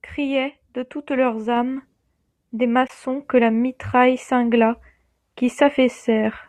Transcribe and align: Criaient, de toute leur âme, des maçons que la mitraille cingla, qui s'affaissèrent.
Criaient, 0.00 0.58
de 0.72 0.82
toute 0.82 1.10
leur 1.10 1.50
âme, 1.50 1.82
des 2.54 2.66
maçons 2.66 3.20
que 3.20 3.36
la 3.36 3.50
mitraille 3.50 4.16
cingla, 4.16 4.80
qui 5.36 5.50
s'affaissèrent. 5.50 6.46